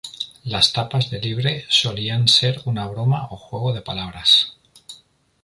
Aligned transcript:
Las 0.45 0.73
tapas 0.73 1.11
de 1.11 1.21
Libre 1.21 1.65
solían 1.69 2.27
ser 2.27 2.59
una 2.65 2.87
broma 2.87 3.27
o 3.29 3.37
juego 3.37 3.71
de 3.71 3.83
palabras. 3.83 4.57